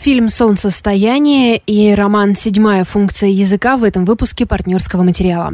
[0.00, 5.52] Фильм «Солнцестояние» и роман «Седьмая функция языка» в этом выпуске партнерского материала.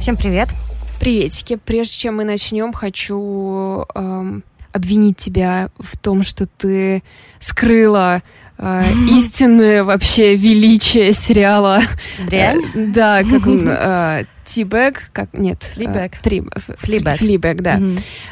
[0.00, 0.48] Всем привет.
[0.98, 1.56] Приветики.
[1.64, 4.42] Прежде чем мы начнем, хочу эм,
[4.72, 7.04] обвинить тебя в том, что ты
[7.38, 8.24] скрыла
[8.58, 8.82] э,
[9.12, 11.82] истинное вообще величие сериала.
[12.26, 12.58] Дрянь?
[12.74, 13.64] Э, да, как он...
[13.68, 16.16] Э, Тибэг, как нет, Флибэг.
[16.20, 17.16] Флибэг.
[17.16, 17.80] Флибэг, да.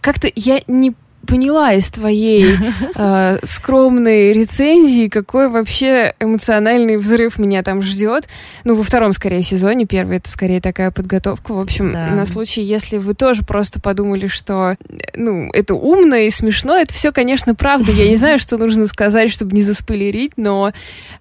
[0.02, 0.92] Как-то я не
[1.26, 2.56] поняла из твоей
[2.94, 8.28] э, скромной рецензии, какой вообще эмоциональный взрыв меня там ждет.
[8.64, 9.86] Ну, во втором, скорее, сезоне.
[9.86, 11.52] Первый— это скорее такая подготовка.
[11.52, 12.08] В общем, да.
[12.08, 14.76] на случай, если вы тоже просто подумали, что,
[15.14, 17.92] ну, это умно и смешно, это все, конечно, правда.
[17.92, 20.72] Я не знаю, что нужно сказать, чтобы не заспойлерить, но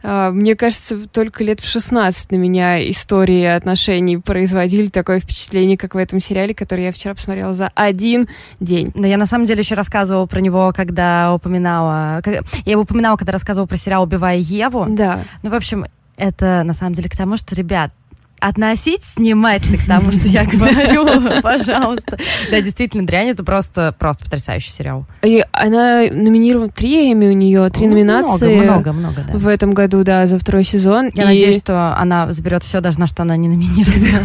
[0.03, 5.95] э, мне кажется, только лет в 16 на меня истории отношений производили такое впечатление, как
[5.95, 8.27] в этом сериале, который я вчера посмотрела за один
[8.59, 8.91] день.
[8.95, 12.21] Да, я на самом деле еще раз рассказывала про него, когда упоминала...
[12.65, 14.85] Я его упоминала, когда рассказывала про сериал «Убивая Еву».
[14.89, 15.25] Да.
[15.43, 17.91] Ну, в общем, это на самом деле к тому, что, ребят,
[18.41, 22.17] относитесь внимательно к тому, что я говорю, пожалуйста.
[22.49, 25.05] Да, действительно, «Дрянь»— это просто, просто потрясающий сериал.
[25.21, 28.55] И она номинирована, три Эми у нее, три ну, номинации.
[28.55, 29.37] Много, много, много, да.
[29.37, 31.09] В этом году, да, за второй сезон.
[31.13, 34.21] Я надеюсь, что она заберет все, даже на что она не номинирована.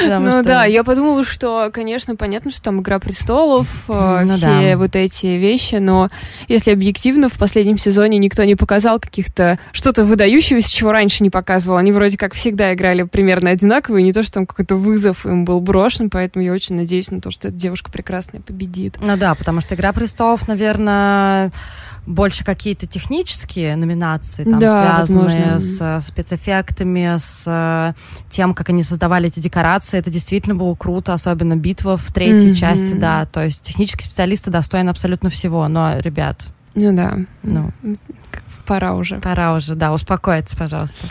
[0.30, 4.96] Ну да, я подумала, что, конечно, понятно, что там «Игра престолов», э, ну все вот
[4.96, 6.10] эти вещи, но
[6.48, 11.76] если объективно, в последнем сезоне никто не показал каких-то что-то выдающегося, чего раньше не показывал.
[11.76, 15.60] Они вроде как всегда играли примерно одинаковые, не то, что там какой-то вызов им был
[15.60, 18.96] брошен, поэтому я очень надеюсь на то, что эта девушка прекрасная победит.
[19.00, 21.52] Ну да, потому что «Игра престолов», наверное,
[22.06, 26.00] больше какие-то технические номинации, там, да, связанные возможно.
[26.00, 27.92] с спецэффектами, с э,
[28.30, 29.98] тем, как они создавали эти декорации.
[29.98, 32.54] Это действительно было круто, особенно битва в третьей mm-hmm.
[32.54, 33.26] части, да.
[33.26, 35.66] То есть технические специалисты достойны абсолютно всего.
[35.68, 36.46] Но, ребят...
[36.74, 37.18] Ну да.
[37.42, 37.72] Ну,
[38.66, 39.18] пора уже.
[39.20, 39.92] Пора уже, да.
[39.92, 41.06] Успокоиться, пожалуйста.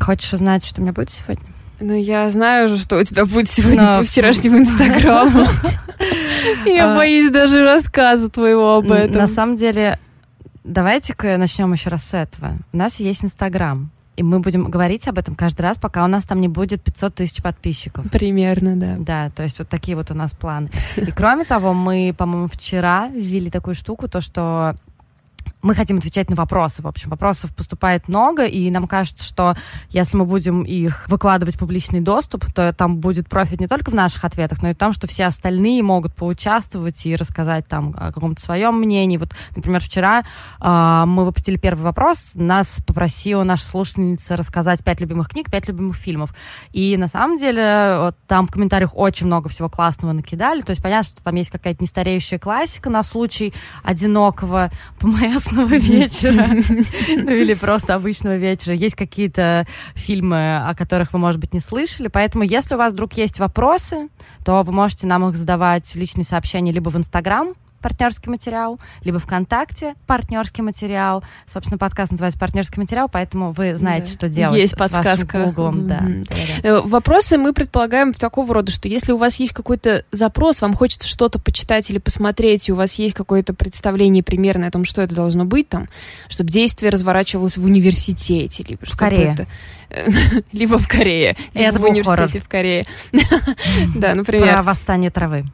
[0.00, 1.44] Хочешь узнать, что у меня будет сегодня?
[1.78, 3.98] Ну, я знаю же, что у тебя будет сегодня Но...
[3.98, 5.46] по вчерашнему инстаграму.
[6.64, 6.96] Я а.
[6.96, 9.16] боюсь даже рассказа твоего об этом.
[9.16, 9.98] На самом деле,
[10.64, 12.56] давайте-ка начнем еще раз с этого.
[12.72, 13.90] У нас есть инстаграм.
[14.16, 17.14] И мы будем говорить об этом каждый раз, пока у нас там не будет 500
[17.14, 18.10] тысяч подписчиков.
[18.10, 18.96] Примерно, да.
[18.98, 20.70] Да, то есть вот такие вот у нас планы.
[20.96, 24.76] И кроме того, мы, по-моему, вчера ввели такую штуку, то, что
[25.66, 26.80] мы хотим отвечать на вопросы.
[26.80, 29.56] В общем, вопросов поступает много, и нам кажется, что
[29.90, 33.94] если мы будем их выкладывать в публичный доступ, то там будет профит не только в
[33.94, 38.12] наших ответах, но и в том, что все остальные могут поучаствовать и рассказать там о
[38.12, 39.16] каком-то своем мнении.
[39.16, 40.22] Вот, например, вчера
[40.60, 45.96] э, мы выпустили первый вопрос, нас попросила наша слушательница рассказать пять любимых книг, пять любимых
[45.96, 46.32] фильмов.
[46.72, 50.60] И на самом деле вот, там в комментариях очень много всего классного накидали.
[50.60, 56.46] То есть понятно, что там есть какая-то нестареющая классика на случай одинокого ПМС прекрасного вечера,
[57.24, 58.74] ну или просто обычного вечера.
[58.74, 63.14] Есть какие-то фильмы, о которых вы, может быть, не слышали, поэтому если у вас вдруг
[63.14, 64.08] есть вопросы,
[64.44, 67.54] то вы можете нам их задавать в личные сообщения либо в Инстаграм,
[67.86, 71.22] партнерский материал, либо ВКонтакте партнерский материал.
[71.46, 74.12] Собственно, подкаст называется партнерский материал, поэтому вы знаете, да.
[74.12, 75.38] что делать есть подсказка.
[75.38, 75.86] вашим Гуглом.
[75.86, 76.26] Mm-hmm.
[76.62, 76.62] Да.
[76.64, 76.82] Да.
[76.82, 81.38] Вопросы мы предполагаем такого рода, что если у вас есть какой-то запрос, вам хочется что-то
[81.38, 85.44] почитать или посмотреть, и у вас есть какое-то представление примерное о том, что это должно
[85.44, 85.88] быть там,
[86.28, 89.46] чтобы действие разворачивалось в университете, либо в Корее.
[90.52, 92.86] либо в Корее, либо в университете в Корее.
[93.94, 94.54] да, например.
[94.54, 95.44] Про восстание травы.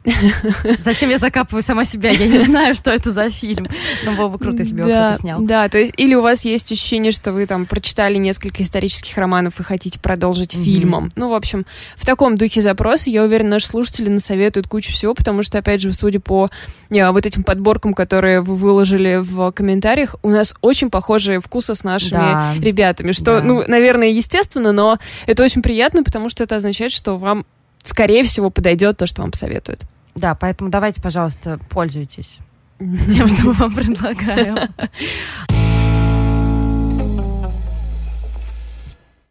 [0.79, 2.11] Зачем я закапываю сама себя?
[2.23, 3.67] Я не знаю, что это за фильм.
[4.05, 5.41] Но было бы круто, если бы его кто-то снял.
[5.41, 9.59] Да, то есть, или у вас есть ощущение, что вы там прочитали несколько исторических романов
[9.59, 11.11] и хотите продолжить фильмом.
[11.15, 15.43] Ну, в общем, в таком духе запроса, я уверена, наши слушатели насоветуют кучу всего, потому
[15.43, 16.49] что, опять же, судя по
[16.89, 21.83] э, вот этим подборкам, которые вы выложили в комментариях, у нас очень похожие вкусы с
[21.83, 27.17] нашими ребятами, что, ну, наверное, естественно, но это очень приятно, потому что это означает, что
[27.17, 27.45] вам,
[27.83, 29.81] скорее всего, подойдет то, что вам посоветуют.
[30.15, 32.37] Да, поэтому давайте, пожалуйста, пользуйтесь
[32.79, 34.69] тем, что мы вам предлагаем.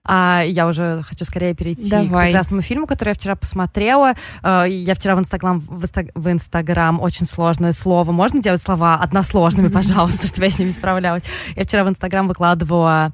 [0.05, 2.07] А я уже хочу скорее перейти Давай.
[2.07, 4.15] к прекрасному фильму, который я вчера посмотрела.
[4.43, 8.11] Э, я вчера в Инстаграм, в Инстаграм очень сложное слово.
[8.11, 11.23] Можно делать слова односложными, пожалуйста, чтобы я с ними справлялась?
[11.55, 13.13] Я вчера в Инстаграм выкладывала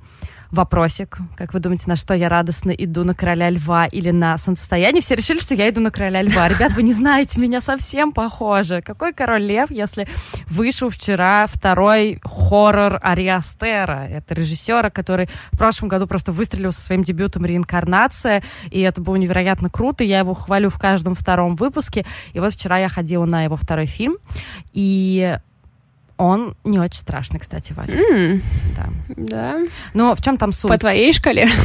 [0.51, 1.19] вопросик.
[1.37, 5.03] Как вы думаете, на что я радостно иду, на короля льва или на солнцестояние?
[5.03, 6.49] Все решили, что я иду на короля льва.
[6.49, 8.83] Ребят, вы не знаете, меня совсем похоже.
[8.83, 10.09] Какой король лев, если
[10.47, 14.07] вышел вчера второй хоррор Ариастера?
[14.09, 19.17] Это режиссера, который в прошлом году просто выстрелил со своим дебютом «Реинкарнация», и это было
[19.17, 20.05] невероятно круто.
[20.05, 22.07] Я его хвалю в каждом втором выпуске.
[22.33, 24.17] И вот вчера я ходила на его второй фильм,
[24.73, 25.39] и
[26.19, 27.95] Он не очень страшный, кстати, Валя.
[27.95, 28.43] М,
[28.77, 28.89] Да.
[29.17, 29.59] Да.
[29.95, 30.69] Но в чем там суть?
[30.71, 31.49] По твоей шкале?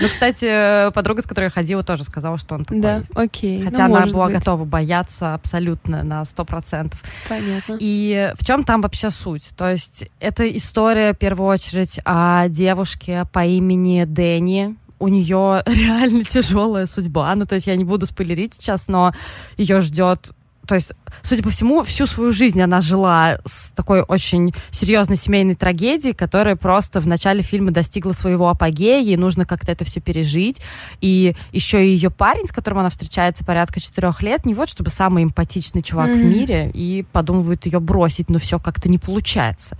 [0.00, 2.80] Ну, кстати, подруга, с которой я ходила, тоже сказала, что он такой.
[2.80, 3.62] Да, окей.
[3.62, 6.92] Хотя Ну, она может была готова бояться абсолютно на 100%.
[7.28, 7.76] Понятно.
[7.78, 9.50] И в чем там вообще суть?
[9.56, 14.76] То есть это история, в первую очередь, о девушке по имени Дэнни.
[14.98, 17.34] У нее реально тяжелая судьба.
[17.34, 19.12] Ну, то есть я не буду спойлерить сейчас, но
[19.56, 20.32] ее ждет
[20.66, 20.92] то есть,
[21.22, 26.56] судя по всему, всю свою жизнь она жила с такой очень серьезной семейной трагедией, которая
[26.56, 30.60] просто в начале фильма достигла своего апогея, ей нужно как-то это все пережить.
[31.00, 34.90] И еще и ее парень, с которым она встречается порядка четырех лет, не вот чтобы
[34.90, 36.28] самый эмпатичный чувак в Мгм.
[36.30, 39.76] мире, и подумывает ее бросить, но все как-то не получается.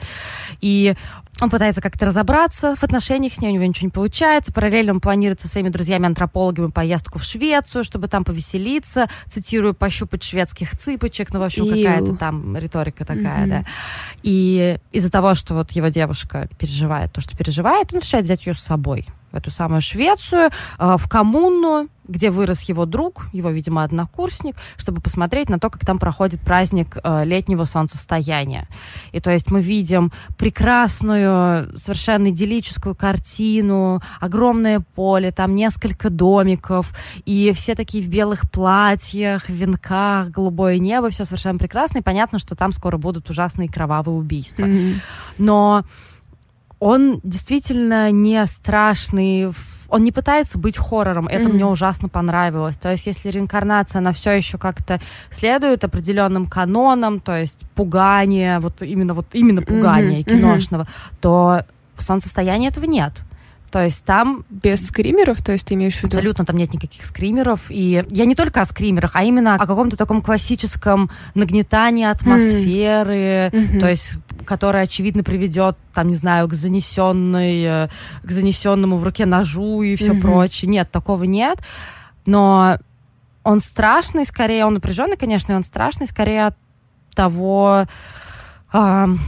[0.61, 0.95] И
[1.41, 4.53] он пытается как-то разобраться в отношениях с ней, у него ничего не получается.
[4.53, 10.77] Параллельно он планирует со своими друзьями-антропологами поездку в Швецию, чтобы там повеселиться, цитирую, пощупать шведских
[10.77, 13.65] цыпочек, ну, в общем, какая-то там риторика такая, да.
[14.23, 18.55] И из-за того, что вот его девушка переживает то, что переживает, он решает взять ее
[18.55, 23.85] с собой в эту самую Швецию, э, в коммуну, где вырос его друг, его, видимо,
[23.85, 28.67] однокурсник, чтобы посмотреть на то, как там проходит праздник э, летнего солнцестояния.
[29.13, 36.95] И то есть мы видим прекрасную, совершенно идиллическую картину, огромное поле, там несколько домиков,
[37.27, 42.57] и все такие в белых платьях, венках, голубое небо, все совершенно прекрасно, и понятно, что
[42.57, 44.65] там скоро будут ужасные кровавые убийства.
[44.65, 45.01] Мгм.
[45.37, 45.85] Но
[46.81, 49.53] он действительно не страшный,
[49.89, 51.55] он не пытается быть хоррором, это Мгм.
[51.55, 52.77] мне ужасно понравилось.
[52.77, 58.83] То есть, если реинкарнация, она все еще как-то следует определенным канонам, то есть пугание, вот
[58.83, 60.87] именно вот именно пугание Мгм, киношного,
[61.21, 61.65] то
[61.97, 63.23] в солнцестоянии этого нет.
[63.71, 66.17] То есть там Без скримеров, то есть ты имеешь в виду?
[66.17, 67.67] Абсолютно там нет никаких скримеров.
[67.71, 73.81] И я не только о скримерах, а именно о каком-то таком классическом нагнетании атмосферы, Мгм.
[73.81, 74.15] то есть
[74.49, 77.89] которое, очевидно, приведет, там, не знаю, к занесенной, э,
[78.25, 80.21] к занесенному в руке ножу и все Мгм.
[80.23, 80.71] прочее.
[80.71, 81.59] Нет, такого нет.
[82.27, 82.79] Но
[83.45, 86.57] он страшный, скорее, он напряженный, конечно, и он страшный, скорее от
[87.15, 87.87] того,
[88.73, 89.19] н-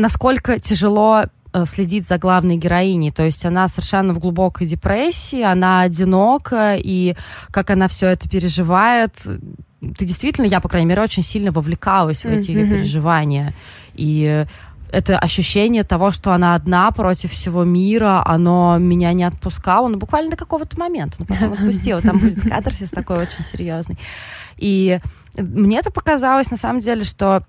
[0.00, 3.10] насколько тяжело э, следить за главной героиней.
[3.10, 7.16] То есть она совершенно в глубокой депрессии, она одинока, и
[7.50, 9.26] как она все это переживает.
[9.80, 13.54] Ты действительно, я, по крайней мере, очень сильно вовлекалась в эти ее переживания.
[13.94, 14.46] И
[14.92, 20.30] это ощущение того, что она одна против всего мира, оно меня не отпускало, ну, буквально
[20.30, 22.02] до какого-то момента, но потом отпустило.
[22.02, 23.98] Там будет катарсис такой очень серьезный.
[24.56, 25.00] И
[25.38, 27.44] мне это показалось, на самом деле, что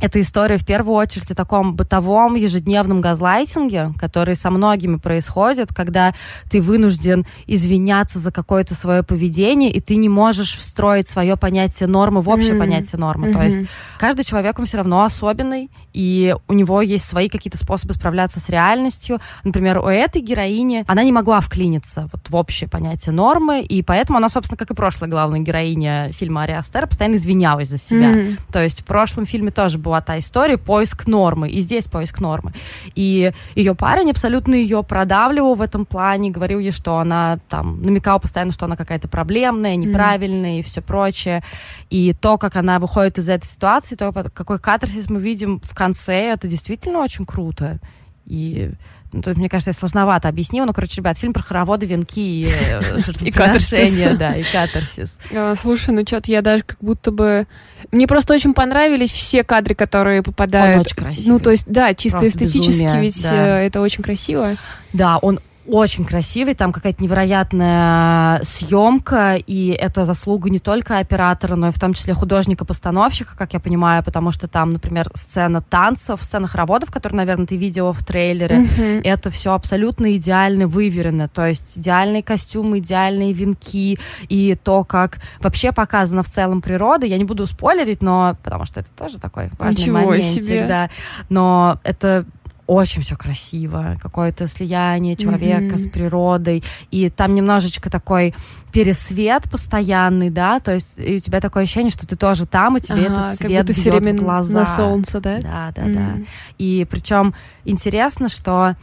[0.00, 6.14] эта история в первую очередь о таком бытовом ежедневном газлайтинге, который со многими происходит, когда
[6.50, 12.20] ты вынужден извиняться за какое-то свое поведение, и ты не можешь встроить свое понятие нормы
[12.20, 12.60] в общее Мгм.
[12.60, 13.32] понятие нормы.
[13.32, 13.58] То есть
[13.98, 18.48] каждый человек, он все равно особенный, и у него есть свои какие-то способы справляться с
[18.48, 19.20] реальностью.
[19.44, 24.18] Например, у этой героини она не могла вклиниться вот в общее понятие нормы, и поэтому
[24.18, 28.08] она, собственно, как и прошлая главная героиня фильма Ари Астер, постоянно извинялась за себя.
[28.10, 28.38] Мгм.
[28.52, 32.52] То есть в прошлом фильме тоже была та история поиск нормы, и здесь поиск нормы.
[32.96, 38.18] И ее парень абсолютно ее продавливал в этом плане, говорил ей, что она там намекал
[38.18, 41.42] постоянно, что она какая-то проблемная, неправильная и все прочее.
[41.90, 46.32] И то, как она выходит из этой ситуации, то, какой катарсис мы видим в конце,
[46.32, 47.78] это действительно очень круто.
[48.26, 48.70] И
[49.14, 50.64] ну, тут, мне кажется, я сложновато объяснила.
[50.64, 54.18] Ну, короче, ребят, фильм про хороводы, венки и, э, жертвоприношения, катарсис.
[54.18, 55.20] да, и катарсис.
[55.32, 57.46] А, Слушай, ну что-то я даже как будто бы...
[57.92, 60.74] Мне просто очень понравились все кадры, которые попадают.
[60.74, 61.28] Он очень красивый.
[61.28, 64.56] Ну, то есть, да, чисто эстетически, ведь э, это очень красиво.
[64.92, 71.68] Да, он очень красивый, там какая-то невероятная съемка, и это заслуга не только оператора, но
[71.68, 76.46] и в том числе художника-постановщика, как я понимаю, потому что там, например, сцена танцев, сцена
[76.46, 79.00] хороводов, которую, наверное, ты видела в трейлере, Мгм.
[79.04, 81.28] это все абсолютно идеально выверено.
[81.28, 87.06] То есть идеальные костюмы, идеальные венки и то, как вообще показана в целом природа.
[87.06, 90.66] Я не буду спойлерить, но потому что это тоже такой важный Ничего моментик, себе.
[90.66, 90.90] да.
[91.28, 92.24] Но это
[92.66, 95.78] очень все красиво, какое-то слияние человека Мгм.
[95.78, 98.34] с природой, и там немножечко такой
[98.72, 102.80] пересвет постоянный, да, то есть и у тебя такое ощущение, что ты тоже там, и
[102.80, 104.60] тебе Ага, этот как свет всё бьет время в глаза.
[104.60, 105.40] на солнце, да?
[105.40, 105.92] Да, да, М.
[105.92, 106.26] да.
[106.58, 108.76] И причем интересно, что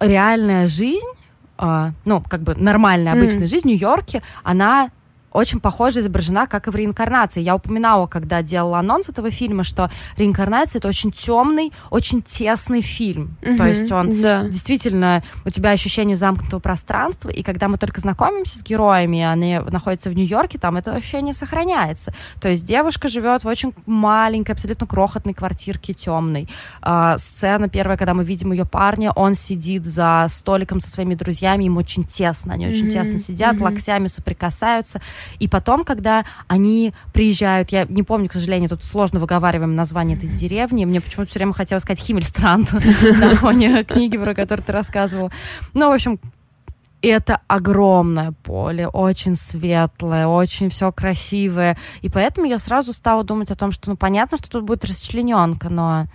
[0.00, 1.06] реальная жизнь,
[1.56, 4.90] а, ну, как бы нормальная, обычная жизнь в Нью-Йорке, она
[5.34, 7.42] очень похоже изображена, как и в реинкарнации.
[7.42, 13.36] Я упоминала, когда делала анонс этого фильма, что реинкарнация это очень темный, очень тесный фильм.
[13.42, 14.44] Угу, То есть он да.
[14.44, 20.08] действительно у тебя ощущение замкнутого пространства, и когда мы только знакомимся с героями, они находятся
[20.08, 22.14] в Нью-Йорке, там это ощущение сохраняется.
[22.40, 26.48] То есть девушка живет в очень маленькой, абсолютно крохотной квартирке темной.
[26.80, 31.64] А, сцена первая, когда мы видим ее парня, он сидит за столиком со своими друзьями,
[31.64, 32.90] им очень тесно, они очень mm-hmm.
[32.90, 33.62] тесно сидят, mm-hmm.
[33.62, 35.00] локтями соприкасаются.
[35.38, 40.28] И потом, когда они приезжают, я не помню, к сожалению, тут сложно выговариваем название этой
[40.28, 45.30] деревни, мне почему-то все время хотелось сказать Химмельстранд на фоне книги, про которую ты рассказывал.
[45.72, 46.18] Ну, в общем,
[47.02, 51.76] это огромное поле, очень светлое, очень все красивое.
[52.02, 55.68] И поэтому я сразу стала думать о том, что, ну, понятно, что тут будет расчлененка,
[55.68, 56.06] но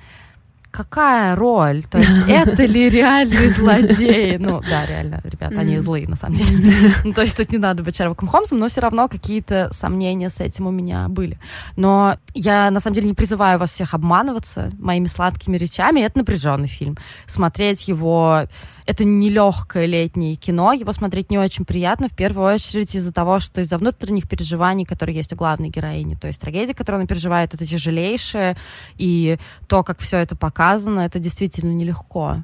[0.72, 1.84] какая роль?
[1.90, 4.38] То есть это ли реальный злодей?
[4.38, 6.94] Ну, да, реально, ребята, они злые, на самом деле.
[7.04, 10.40] Ну, то есть тут не надо быть Шерлоком Холмсом, но все равно какие-то сомнения с
[10.40, 11.40] этим у меня были.
[11.76, 16.02] Но я, на самом деле, не призываю вас всех обманываться моими сладкими речами.
[16.02, 16.98] Это напряженный фильм.
[17.26, 18.46] Смотреть его
[18.90, 23.62] это нелегкое летнее кино, его смотреть не очень приятно, в первую очередь из-за того, что
[23.62, 26.16] из-за внутренних переживаний, которые есть у главной героини.
[26.16, 28.58] То есть трагедия, которую она переживает, это тяжелейшее,
[28.98, 32.44] и то, как все это показано, это действительно нелегко.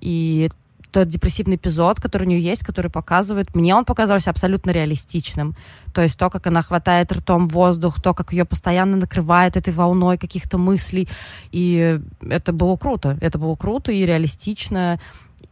[0.00, 0.48] И
[0.90, 5.54] тот депрессивный эпизод, который у нее есть, который показывает, мне он показался абсолютно реалистичным.
[5.92, 10.16] То есть то, как она хватает ртом воздух, то, как ее постоянно накрывает этой волной
[10.16, 11.06] каких-то мыслей.
[11.52, 13.18] И это было круто.
[13.20, 14.98] Это было круто и реалистично.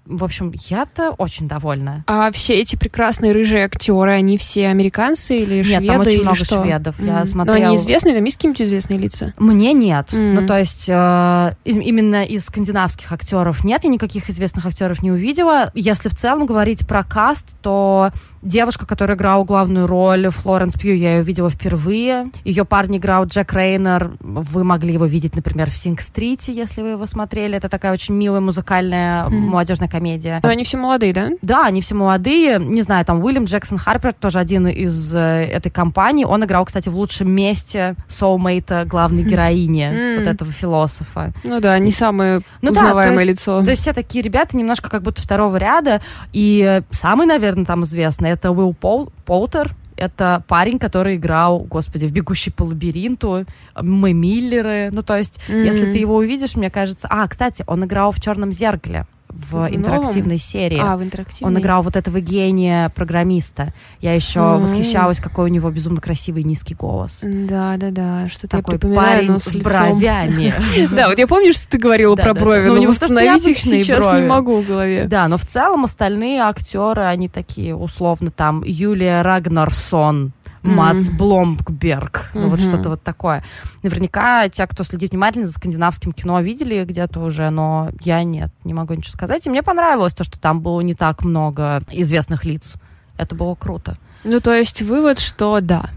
[0.04, 2.04] В общем, я-то очень довольна.
[2.06, 5.82] А все эти прекрасные рыжие актеры, они все американцы или нет, шведы?
[5.82, 6.62] Нет, там очень или много что?
[6.62, 7.00] шведов.
[7.00, 7.06] Mm.
[7.06, 7.58] Я смотрела...
[7.58, 9.32] Но они известные, там есть какие-нибудь известные лица?
[9.38, 10.12] Мне нет.
[10.12, 10.40] Mm.
[10.40, 15.12] Ну, то есть э, из, именно из скандинавских актеров нет, я никаких известных актеров не
[15.12, 15.70] увидела.
[15.74, 18.10] Если в целом говорить про каст, то
[18.42, 22.26] Девушка, которая играла главную роль, Флоренс Пью, я ее видела впервые.
[22.44, 24.16] Ее парень играл Джек Рейнер.
[24.18, 27.56] Вы могли его видеть, например, в Синг-стрите, если вы его смотрели.
[27.56, 29.30] Это такая очень милая музыкальная mm.
[29.30, 30.40] молодежная комедия.
[30.42, 31.28] Но они все молодые, да?
[31.40, 32.58] Да, они все молодые.
[32.58, 36.24] Не знаю, там Уильям Джексон Харпер, тоже один из э, этой компании.
[36.24, 40.18] Он играл, кстати, в лучшем месте соулмейта главной героини, mm.
[40.18, 41.32] вот этого философа.
[41.44, 43.64] Ну да, не самое ну, узнаваемое да, то есть, лицо.
[43.64, 46.00] То есть все такие ребята немножко как будто второго ряда.
[46.32, 52.12] И самый, наверное, там известный это Уилл Пол, Полтер, это парень, который играл, господи, в
[52.12, 53.44] «Бегущий по лабиринту»,
[53.80, 54.90] «Мы Миллеры».
[54.90, 55.64] Ну, то есть, mm-hmm.
[55.64, 57.06] если ты его увидишь, мне кажется...
[57.10, 60.78] А, кстати, он играл в «Черном зеркале» в интерактивной серии.
[60.80, 61.52] А, в интерактивной.
[61.52, 63.72] Он играл вот этого гения программиста.
[64.00, 64.60] Я еще mm-hmm.
[64.60, 67.20] восхищалась, какой у него безумно красивый низкий голос.
[67.22, 68.28] Да, да, да.
[68.28, 70.54] Что-то Такой я припоминаю, парень с, бровями.
[70.92, 74.60] Да, вот я помню, что ты говорила про брови, но восстановить их сейчас не могу
[74.60, 75.06] в голове.
[75.06, 82.48] Да, но в целом остальные актеры, они такие условно там Юлия Рагнарсон, Мац Бломкберг, ну
[82.48, 83.44] вот что-то вот такое.
[83.82, 88.72] Наверняка те, кто следит внимательно за скандинавским кино, видели где-то уже, но я нет, не
[88.72, 89.46] могу ничего сказать.
[89.46, 92.74] И мне понравилось то, что там было не так много известных лиц.
[93.18, 93.98] Это было круто.
[94.24, 95.90] Ну, то есть вывод, что да.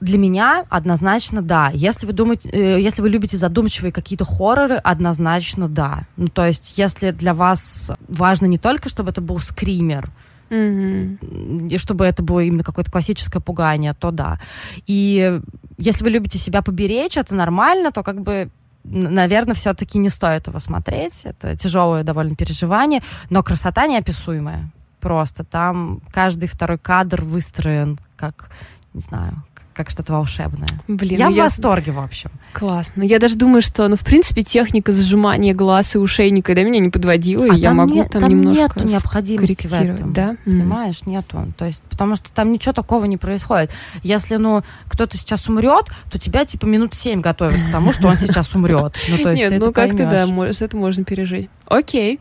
[0.00, 1.70] Для меня однозначно да.
[1.72, 6.06] Если вы думаете, э, если вы любите задумчивые какие-то хорроры, однозначно да.
[6.16, 10.10] Ну, то есть, если для вас важно не только, чтобы это был скример,
[10.52, 11.68] Mm-hmm.
[11.70, 14.38] И чтобы это было именно какое-то классическое пугание, то да.
[14.86, 15.40] И
[15.78, 18.50] если вы любите себя поберечь, это нормально, то как бы
[18.84, 21.22] наверное, все-таки не стоит его смотреть.
[21.24, 24.70] Это тяжелое довольно переживание, но красота неописуемая.
[25.00, 28.50] Просто там каждый второй кадр выстроен как,
[28.92, 29.42] не знаю,
[29.74, 30.68] как что-то волшебное.
[30.88, 31.44] Блин, я ну в я...
[31.44, 32.30] восторге, в общем.
[32.52, 33.02] Классно.
[33.02, 36.90] Я даже думаю, что, ну, в принципе, техника зажимания глаз и ушей никогда меня не
[36.90, 40.12] подводила, а и я могу не, там, там немножко нет необходимости в этом.
[40.12, 40.36] Да?
[40.44, 41.10] Понимаешь, mm.
[41.10, 41.52] нету.
[41.56, 43.70] То есть, потому что там ничего такого не происходит.
[44.02, 48.16] Если, ну, кто-то сейчас умрет, то тебя, типа, минут семь готовят к тому, что он
[48.16, 48.96] сейчас умрет.
[49.08, 51.48] Ну, то есть, Нет, ну, как-то, да, это можно пережить.
[51.66, 52.20] Окей.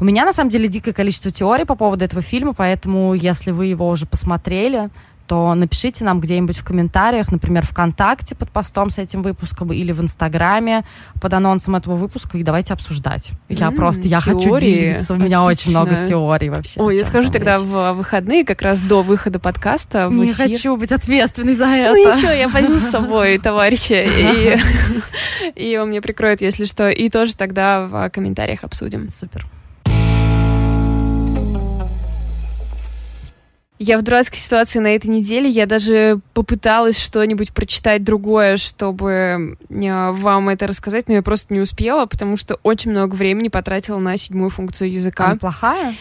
[0.00, 3.66] У меня, на самом деле, дикое количество теорий по поводу этого фильма, поэтому, если вы
[3.66, 4.90] его уже посмотрели,
[5.32, 9.98] то напишите нам где-нибудь в комментариях, например, ВКонтакте под постом с этим выпуском или в
[10.02, 10.84] Инстаграме
[11.22, 13.32] под анонсом этого выпуска, и давайте обсуждать.
[13.48, 14.44] Я mm, просто, я теории.
[14.44, 16.78] хочу делиться, у меня очень много теорий вообще.
[16.82, 17.64] Ой, я схожу тогда речь.
[17.64, 20.48] в выходные, как раз до выхода подкаста в Не эфир.
[20.48, 21.94] хочу быть ответственной за это.
[21.94, 24.58] Ну ничего, я возьму с собой товарища, и,
[25.56, 29.10] и он мне прикроет, если что, и тоже тогда в комментариях обсудим.
[29.10, 29.46] Супер.
[33.82, 35.50] Я в дурацкой ситуации на этой неделе.
[35.50, 41.58] Я даже попыталась что-нибудь прочитать другое, чтобы э, вам это рассказать, но я просто не
[41.58, 45.26] успела, потому что очень много времени потратила на седьмую функцию языка.
[45.26, 45.96] Она плохая?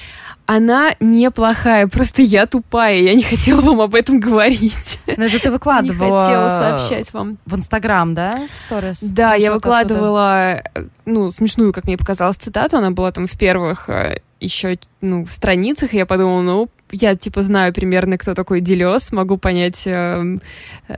[0.45, 4.99] она неплохая, просто я тупая, я не хотела вам об этом говорить.
[5.05, 6.19] Но это ты выкладывала...
[6.19, 7.37] Не хотела сообщать вам.
[7.45, 9.01] В Инстаграм, да, в сторис?
[9.01, 10.89] Да, я выкладывала, оттуда.
[11.05, 15.31] ну, смешную, как мне показалось, цитату, она была там в первых э, еще, ну, в
[15.31, 20.37] страницах, и я подумала, ну, я, типа, знаю примерно, кто такой Делес, могу понять, э,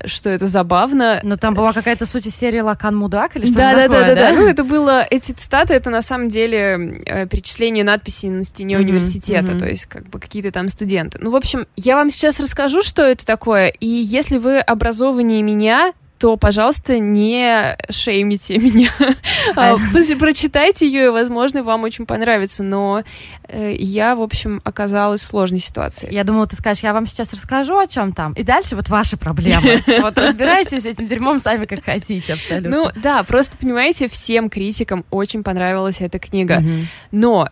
[0.06, 1.20] что это забавно.
[1.24, 4.16] Но там была какая-то суть из серии Лакан Мудак или что-то да, такое, да, да,
[4.16, 4.36] да, да.
[4.36, 8.80] Ну, это было, эти цитаты, это на самом деле э, перечисление надписей на стене mm-hmm,
[8.80, 9.60] университета, mm-hmm.
[9.60, 11.20] то есть как бы какие-то там студенты.
[11.22, 15.94] Ну, в общем, я вам сейчас расскажу, что это такое, и если вы образованнее меня,
[16.24, 18.90] то, пожалуйста, не шеймите меня.
[19.56, 19.76] А,
[20.18, 22.64] прочитайте ее, и, возможно, вам очень понравится.
[22.64, 23.04] Но
[23.50, 26.08] э, я, в общем, оказалась в сложной ситуации.
[26.12, 28.32] Я думала, ты скажешь, я вам сейчас расскажу, о чем там.
[28.34, 29.84] И дальше вот ваши проблемы.
[30.02, 32.70] Вот разбирайтесь с этим дерьмом сами, как хотите, абсолютно.
[32.70, 36.64] Ну, да, просто, понимаете, всем критикам очень понравилась эта книга.
[37.12, 37.50] Но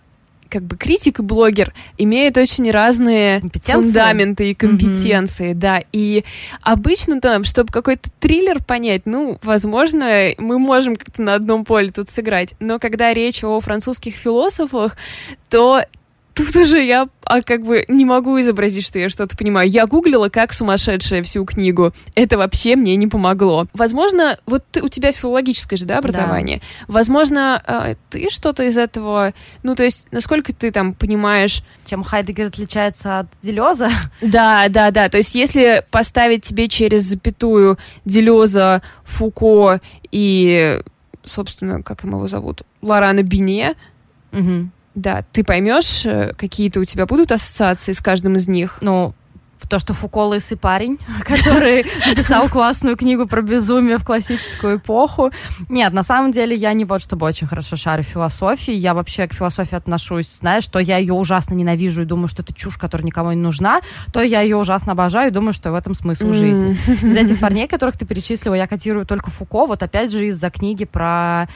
[0.51, 5.57] как бы критик и блогер имеют очень разные фундаменты и компетенции, mm-hmm.
[5.57, 5.81] да.
[5.93, 6.25] И
[6.61, 12.09] обычно там, чтобы какой-то триллер понять, ну, возможно, мы можем как-то на одном поле тут
[12.09, 12.53] сыграть.
[12.59, 14.97] Но когда речь о французских философах,
[15.49, 15.83] то
[16.33, 19.69] тут уже я а, как бы не могу изобразить, что я что-то понимаю.
[19.69, 21.93] Я гуглила как сумасшедшая всю книгу.
[22.15, 23.67] Это вообще мне не помогло.
[23.73, 26.61] Возможно, вот ты, у тебя филологическое же, да, образование.
[26.87, 26.93] Да.
[26.93, 29.33] Возможно, а, ты что-то из этого...
[29.63, 31.63] Ну, то есть, насколько ты там понимаешь...
[31.85, 33.89] Чем Хайдегер отличается от Делеза?
[34.21, 35.09] Да, да, да.
[35.09, 40.81] То есть, если поставить тебе через запятую Делеза, Фуко и,
[41.23, 43.75] собственно, как ему его зовут, Лорана Бине,
[44.31, 48.79] угу да, ты поймешь, э, какие-то у тебя будут ассоциации с каждым из них.
[48.81, 49.13] Ну,
[49.67, 55.31] то, что Фуко лысый парень, который написал классную книгу про безумие в классическую эпоху.
[55.69, 58.73] Нет, на самом деле я не вот чтобы очень хорошо шарю философии.
[58.73, 62.53] Я вообще к философии отношусь, знаешь, что я ее ужасно ненавижу и думаю, что это
[62.53, 63.81] чушь, которая никому не нужна,
[64.13, 66.79] то я ее ужасно обожаю и думаю, что в этом смысл жизни.
[66.87, 70.85] Из этих парней, которых ты перечислила, я котирую только Фуко, вот опять же из-за книги
[70.85, 71.47] про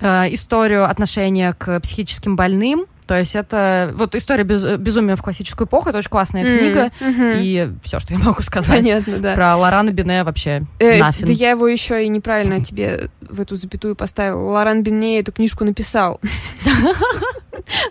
[0.00, 5.66] э, историю отношения к психическим больным, то есть это вот история без, безумия в классическую
[5.66, 6.58] эпоху, это очень классная mm-hmm.
[6.58, 7.42] книга, mm-hmm.
[7.42, 9.34] и все, что я могу сказать Понятно, да.
[9.34, 11.26] про Лорана Бине вообще э, нафиг.
[11.26, 14.46] Да я его еще и неправильно тебе в эту запятую поставил.
[14.48, 16.20] Лоран Бине эту книжку написал.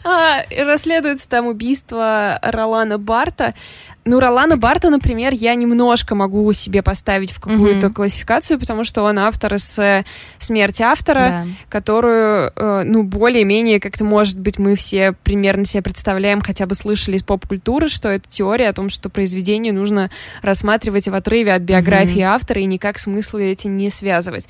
[0.03, 3.55] А, расследуется там убийство Ролана Барта.
[4.05, 7.93] Ну, Ролана Барта, например, я немножко могу себе поставить в какую-то mm-hmm.
[7.93, 10.03] классификацию, потому что он автор с
[10.39, 11.45] смерти автора, да.
[11.69, 17.15] которую, э, ну, более-менее, как-то, может быть, мы все примерно себе представляем, хотя бы слышали
[17.15, 20.11] из поп-культуры, что это теория о том, что произведение нужно
[20.41, 22.35] рассматривать в отрыве от биографии mm-hmm.
[22.35, 24.49] автора и никак смыслы эти не связывать.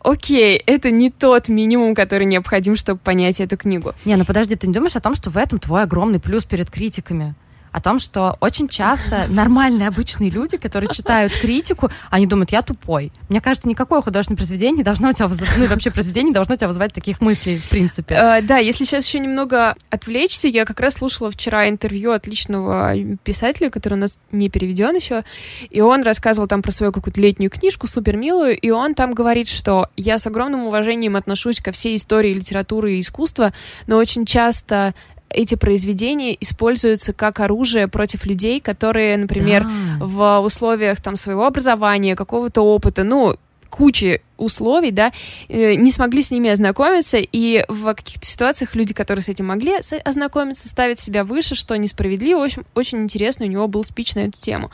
[0.00, 3.94] Окей, это не тот минимум, который необходим, чтобы понять эту книгу.
[4.04, 6.70] Не, ну подожди, ты не думаешь о том, что в этом твой огромный плюс перед
[6.70, 7.34] критиками?
[7.72, 13.12] О том, что очень часто нормальные обычные люди, которые читают критику, они думают, я тупой.
[13.28, 16.34] Мне кажется, никакое художественное произведение не должно у тебя вызывать, ну и вообще произведение не
[16.34, 18.14] должно у тебя вызывать таких мыслей, в принципе.
[18.14, 23.70] Uh, да, если сейчас еще немного отвлечься, я как раз слушала вчера интервью отличного писателя,
[23.70, 25.24] который у нас не переведен еще,
[25.70, 29.48] и он рассказывал там про свою какую-то летнюю книжку, супер милую, и он там говорит,
[29.48, 33.52] что я с огромным уважением отношусь ко всей истории литературы и искусства,
[33.86, 34.94] но очень часто
[35.30, 40.04] эти произведения используются как оружие против людей, которые, например, да.
[40.04, 43.36] в условиях там своего образования, какого-то опыта, ну,
[43.68, 45.12] кучи условий, да,
[45.48, 49.74] э, не смогли с ними ознакомиться, и в каких-то ситуациях люди, которые с этим могли
[50.04, 52.40] ознакомиться, ставят себя выше, что несправедливо.
[52.40, 54.70] В общем, очень интересно, у него был спич на эту тему.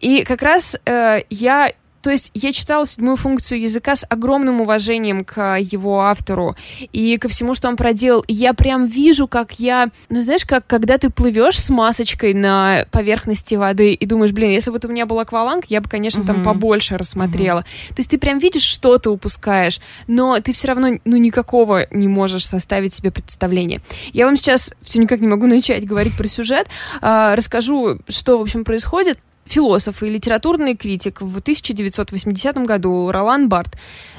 [0.00, 1.72] И как раз э, я
[2.06, 6.54] то есть я читала седьмую функцию языка с огромным уважением к его автору
[6.92, 8.20] и ко всему, что он проделал.
[8.28, 9.90] И я прям вижу, как я...
[10.08, 14.70] Ну, знаешь, как когда ты плывешь с масочкой на поверхности воды и думаешь, блин, если
[14.70, 16.26] вот у меня был акваланг, я бы, конечно, uh-huh.
[16.26, 17.62] там побольше рассмотрела.
[17.62, 17.88] Uh-huh.
[17.88, 22.06] То есть ты прям видишь, что ты упускаешь, но ты все равно, ну, никакого не
[22.06, 23.80] можешь составить себе представление.
[24.12, 26.68] Я вам сейчас все никак не могу начать говорить про сюжет.
[27.00, 33.76] А, расскажу, что, в общем, происходит философ и литературный критик в 1980 году Ролан Барт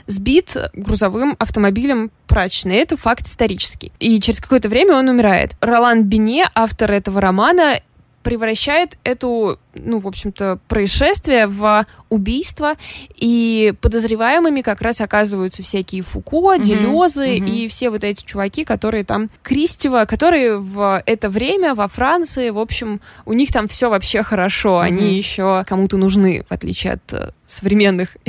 [0.07, 2.77] сбит грузовым автомобилем прачечной.
[2.77, 3.91] Это факт исторический.
[3.99, 5.55] И через какое-то время он умирает.
[5.61, 7.81] Ролан Бине, автор этого романа,
[8.27, 12.73] превращает эту, ну, в общем-то, происшествие в убийство,
[13.15, 17.49] и подозреваемыми как раз оказываются всякие Фуко, Делезы mm-hmm.
[17.49, 22.59] и все вот эти чуваки, которые там Кристева, которые в это время во Франции, в
[22.59, 24.85] общем, у них там все вообще хорошо, mm-hmm.
[24.85, 28.17] они еще кому-то нужны, в отличие от современных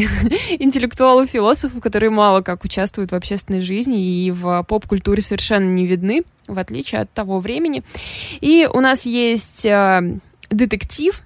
[0.59, 6.23] интеллектуалов, философов, которые мало как участвуют в общественной жизни и в поп-культуре совершенно не видны,
[6.47, 7.83] в отличие от того времени.
[8.41, 11.21] И у нас есть э, детектив,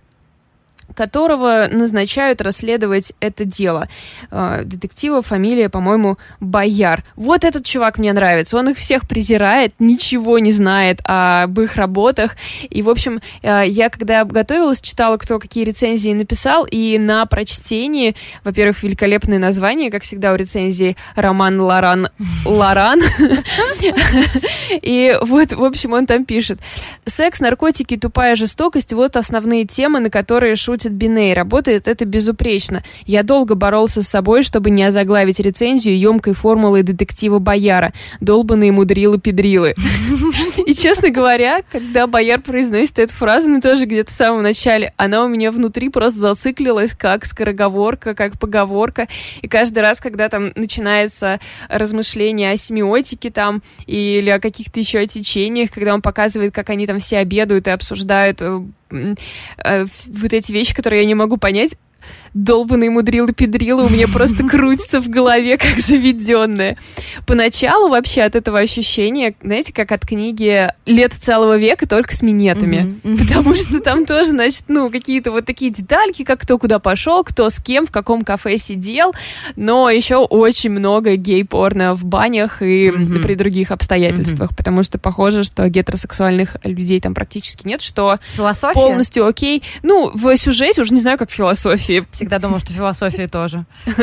[0.94, 3.88] которого назначают расследовать это дело.
[4.30, 7.04] А, детектива фамилия, по-моему, Бояр.
[7.16, 8.56] Вот этот чувак мне нравится.
[8.56, 12.36] Он их всех презирает, ничего не знает об их работах.
[12.68, 18.14] И, в общем, а, я когда готовилась, читала, кто какие рецензии написал, и на прочтении,
[18.44, 22.08] во-первых, великолепное название, как всегда у рецензии, роман Лоран
[22.44, 23.00] Лоран.
[24.82, 26.58] И вот, в общем, он там пишет.
[27.06, 32.82] Секс, наркотики, тупая жестокость— вот основные темы, на которые шутят шутит Биней, работает это безупречно.
[33.06, 37.92] Я долго боролся с собой, чтобы не озаглавить рецензию емкой формулой детектива Бояра.
[38.20, 39.74] Долбанные мудрилы-педрилы.
[40.66, 45.24] И, честно говоря, когда Бояр произносит эту фразу, ну, тоже где-то в самом начале, она
[45.24, 49.08] у меня внутри просто зациклилась как скороговорка, как поговорка.
[49.40, 55.70] И каждый раз, когда там начинается размышление о семиотике там или о каких-то еще течениях,
[55.70, 61.02] когда он показывает, как они там все обедают и обсуждают э, вот эти вещи, которые
[61.02, 61.76] я не могу понять,
[62.34, 66.76] долбанные мудрилы-педрилы у меня просто крутится в голове, как заведенная.
[67.26, 73.00] Поначалу вообще от этого ощущения, знаете, как от книги «Лето целого века», только с минетами.
[73.02, 77.48] Потому что там тоже, значит, ну, какие-то вот такие детальки, как кто куда пошел, кто
[77.50, 79.12] с кем, в каком кафе сидел,
[79.56, 85.68] но еще очень много гей-порно в банях и при других обстоятельствах, потому что похоже, что
[85.68, 88.74] гетеросексуальных людей там практически нет, что Философия?
[88.74, 89.62] полностью окей.
[89.82, 93.64] Ну, в сюжете уже не знаю, как в философии всегда думала, что философия тоже.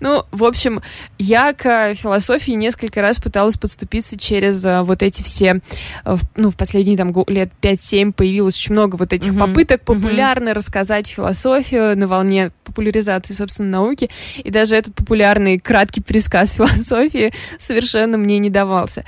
[0.00, 0.82] Ну, в общем,
[1.18, 5.60] я к философии несколько раз пыталась подступиться через э, вот эти все,
[6.04, 11.08] э, ну, в последние там лет 5-7 появилось очень много вот этих попыток популярно рассказать
[11.08, 14.10] философию на волне популяризации, собственно, науки.
[14.36, 19.04] И даже этот популярный краткий пересказ философии совершенно мне не давался.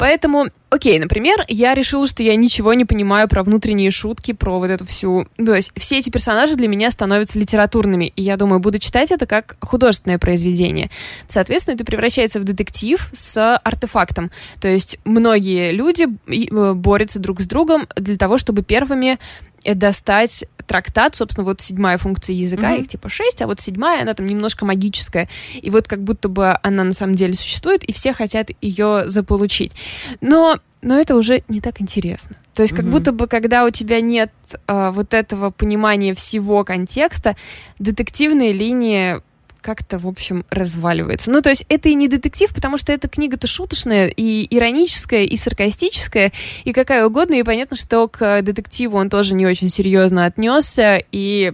[0.00, 4.70] Поэтому, окей, например, я решила, что я ничего не понимаю про внутренние шутки, про вот
[4.70, 5.28] эту всю...
[5.36, 9.26] То есть все эти персонажи для меня становятся литературными, и я думаю, буду читать это
[9.26, 10.88] как художественное произведение.
[11.28, 14.30] Соответственно, это превращается в детектив с артефактом.
[14.58, 19.18] То есть многие люди э, борются друг с другом для того, чтобы первыми
[19.64, 22.80] достать трактат, собственно, вот седьмая функция языка, mm-hmm.
[22.82, 25.28] их типа шесть, а вот седьмая, она там немножко магическая.
[25.60, 29.72] И вот как будто бы она на самом деле существует, и все хотят ее заполучить.
[30.20, 32.36] Но но это уже не так интересно.
[32.54, 32.90] То есть, как mm-hmm.
[32.90, 34.32] будто бы, когда у тебя нет
[34.66, 37.36] э, вот этого понимания всего контекста,
[37.78, 39.20] детективные линии
[39.60, 41.30] как-то, в общем, разваливается.
[41.30, 45.36] Ну, то есть это и не детектив, потому что эта книга-то шуточная, и ироническая, и
[45.36, 46.32] саркастическая,
[46.64, 51.52] и какая угодно, и понятно, что к детективу он тоже не очень серьезно отнесся, и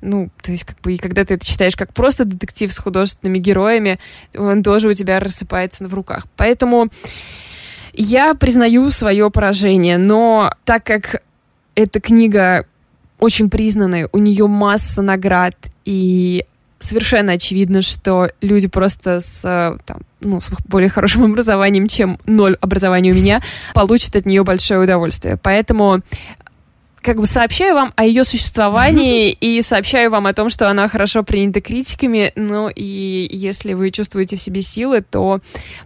[0.00, 3.38] ну, то есть, как бы, и когда ты это читаешь как просто детектив с художественными
[3.38, 3.98] героями,
[4.36, 6.26] он тоже у тебя рассыпается в руках.
[6.36, 6.88] Поэтому
[7.92, 11.22] я признаю свое поражение, но так как
[11.74, 12.66] эта книга
[13.18, 16.44] очень признанная, у нее масса наград, и
[16.80, 19.42] совершенно очевидно, что люди просто с,
[19.84, 23.42] там, ну, с более хорошим образованием, чем ноль образования у меня,
[23.74, 25.36] получат от нее большое удовольствие.
[25.36, 26.00] Поэтому
[27.00, 31.22] как бы сообщаю вам о ее существовании и сообщаю вам о том, что она хорошо
[31.22, 32.32] принята критиками.
[32.36, 35.40] Ну и если вы чувствуете в себе силы, то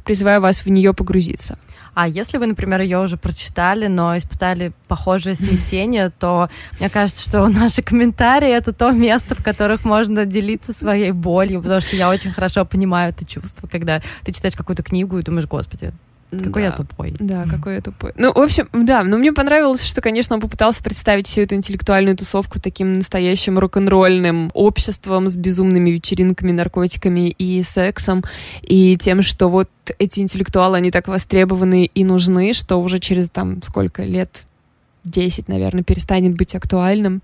[0.05, 1.59] призываю вас в нее погрузиться.
[1.95, 7.47] А если вы, например, ее уже прочитали, но испытали похожее смятение, то мне кажется, что
[7.49, 12.33] наши комментарии— это то место, в которых можно делиться своей болью, потому что я очень
[12.33, 15.93] хорошо понимаю это чувство, когда ты читаешь какую-то книгу и думаешь, господи,
[16.39, 16.69] какой да.
[16.69, 17.15] я тупой.
[17.19, 18.13] Да, какой я тупой.
[18.17, 22.17] Ну, в общем, да, но мне понравилось, что, конечно, он попытался представить всю эту интеллектуальную
[22.17, 28.25] тусовку таким настоящим рок-н-ролльным обществом с безумными вечеринками, наркотиками и сексом,
[28.63, 29.69] и тем, что вот
[29.99, 34.47] эти интеллектуалы, они так востребованы и нужны, что уже через там сколько лет
[35.05, 37.23] 10, наверное, перестанет быть актуальным.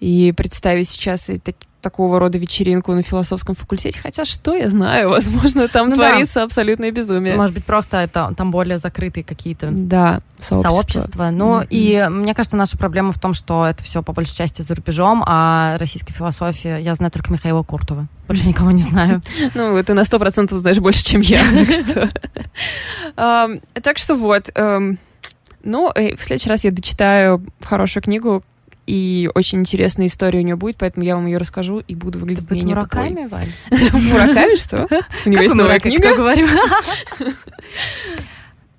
[0.00, 5.10] И представить сейчас и так, такого рода вечеринку на философском факультете, хотя что я знаю,
[5.10, 6.44] возможно, там ну, творится да.
[6.44, 7.36] абсолютное безумие.
[7.36, 10.70] Может быть, просто это там более закрытые какие-то да, сообщества.
[10.70, 11.30] сообщества.
[11.30, 11.66] Ну, mm-hmm.
[11.70, 15.22] и мне кажется, наша проблема в том, что это все по большей части за рубежом,
[15.26, 18.08] а российской философии я знаю только Михаила Куртова.
[18.26, 19.20] Больше никого не знаю.
[19.54, 21.70] Ну, ты на сто процентов знаешь больше, чем я, так
[23.14, 23.52] что...
[23.82, 24.50] Так что вот...
[25.64, 28.42] Ну, в следующий раз я дочитаю хорошую книгу,
[28.86, 32.48] и очень интересная история у нее будет, поэтому я вам ее расскажу и буду выглядеть
[32.48, 33.48] Ты менее Мураками, Валь?
[33.70, 34.86] Мураками, что?
[35.26, 36.14] У него есть новая книга?
[36.14, 36.46] говорю?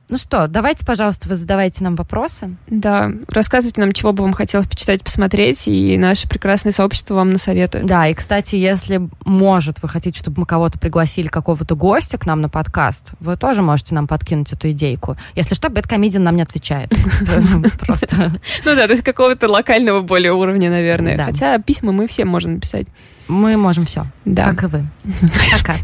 [0.08, 2.56] Ну что, давайте, пожалуйста, вы задавайте нам вопросы.
[2.68, 7.88] Да, рассказывайте нам, чего бы вам хотелось почитать, посмотреть, и наше прекрасное сообщество вам насоветует.
[7.88, 12.42] Да, и, кстати, если, может, вы хотите, чтобы мы кого-то пригласили, какого-то гостя к нам
[12.42, 15.18] на подкаст, вы тоже можете нам подкинуть эту идейку.
[15.34, 16.94] Если что, Бэткомедиан нам не отвечает.
[17.80, 18.40] Просто.
[18.64, 21.18] Ну да, то есть какого-то локального более уровня, наверное.
[21.18, 22.86] Хотя письма мы всем можем написать.
[23.28, 24.06] Мы можем все.
[24.24, 24.52] Да.
[24.52, 24.86] Как и вы.
[25.58, 25.76] Пока.